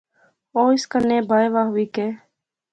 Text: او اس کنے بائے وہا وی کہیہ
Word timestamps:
او 0.57 0.63
اس 0.75 0.83
کنے 0.91 1.17
بائے 1.29 1.47
وہا 1.53 1.65
وی 1.73 1.85
کہیہ 1.95 2.11